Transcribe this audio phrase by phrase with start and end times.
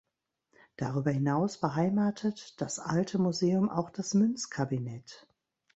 [0.77, 5.27] Darüber hinaus beheimatet das Alte Museum auch das Münzkabinett.